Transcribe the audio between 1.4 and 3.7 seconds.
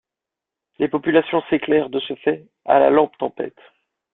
s'éclairent, de ce fait, à la lampe-tempête.